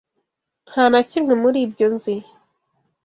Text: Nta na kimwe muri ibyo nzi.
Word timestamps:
Nta 0.71 0.83
na 0.91 1.01
kimwe 1.09 1.33
muri 1.43 1.57
ibyo 1.65 1.87
nzi. 1.93 2.15